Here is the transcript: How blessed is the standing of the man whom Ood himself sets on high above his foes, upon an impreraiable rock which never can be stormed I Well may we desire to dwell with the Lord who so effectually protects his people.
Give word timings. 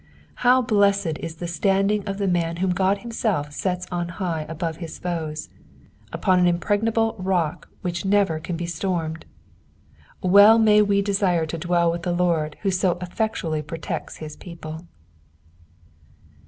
How 0.41 0.63
blessed 0.63 1.19
is 1.19 1.35
the 1.35 1.47
standing 1.47 2.03
of 2.07 2.17
the 2.17 2.27
man 2.27 2.55
whom 2.57 2.71
Ood 2.81 2.97
himself 3.03 3.53
sets 3.53 3.85
on 3.91 4.09
high 4.09 4.47
above 4.49 4.77
his 4.77 4.97
foes, 4.97 5.49
upon 6.11 6.39
an 6.39 6.47
impreraiable 6.47 7.13
rock 7.19 7.69
which 7.83 8.03
never 8.03 8.39
can 8.39 8.57
be 8.57 8.65
stormed 8.65 9.27
I 10.23 10.25
Well 10.29 10.57
may 10.57 10.81
we 10.81 11.03
desire 11.03 11.45
to 11.45 11.57
dwell 11.59 11.91
with 11.91 12.01
the 12.01 12.13
Lord 12.13 12.57
who 12.63 12.71
so 12.71 12.97
effectually 12.99 13.61
protects 13.61 14.15
his 14.17 14.35
people. 14.35 14.87